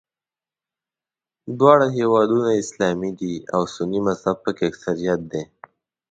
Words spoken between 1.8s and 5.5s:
هېوادونه اسلامي دي او سني مذهب په کې اکثریت دی.